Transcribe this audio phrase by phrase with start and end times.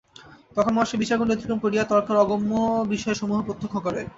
[0.55, 2.51] তখন মানুষ বিচারের গণ্ডি অতিক্রম করিয়া তর্কের অগম্য
[2.93, 4.01] বিষয়সমূহ প্রত্যক্ষ করে।